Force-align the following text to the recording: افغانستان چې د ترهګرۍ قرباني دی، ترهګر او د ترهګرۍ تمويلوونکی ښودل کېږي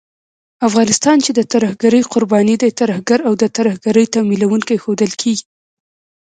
افغانستان 0.67 1.17
چې 1.25 1.31
د 1.33 1.41
ترهګرۍ 1.53 2.01
قرباني 2.13 2.55
دی، 2.61 2.71
ترهګر 2.81 3.19
او 3.27 3.33
د 3.41 3.43
ترهګرۍ 3.57 4.05
تمويلوونکی 4.15 4.75
ښودل 4.83 5.11
کېږي 5.21 5.45